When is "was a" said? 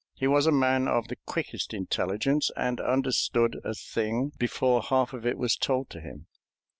0.25-0.51